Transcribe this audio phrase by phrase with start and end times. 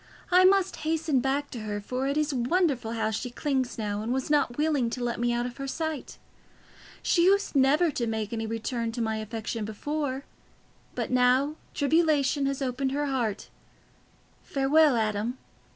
[0.31, 4.11] "I must hasten back to her, for it is wonderful how she clings now, and
[4.11, 6.17] was not willing to let me out of her sight.
[7.03, 10.23] She used never to make any return to my affection before,
[10.95, 13.51] but now tribulation has opened her heart.
[14.41, 15.37] Farewell, Adam.